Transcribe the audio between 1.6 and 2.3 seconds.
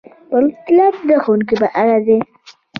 په اړه دی.